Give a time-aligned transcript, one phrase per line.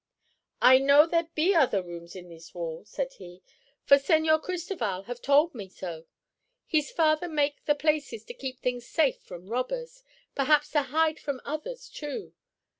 [0.63, 3.43] "I know there be other rooms in thees wall," said he,
[3.83, 6.05] "for Señor Cristoval have told me so.
[6.65, 11.87] Hees father make the places to keep things safe from robbers—perhaps to hide from others,
[11.87, 12.33] too.